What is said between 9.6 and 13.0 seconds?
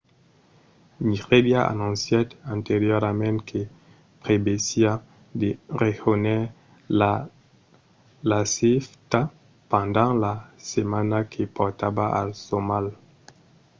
pendent la setmana que portava al somalh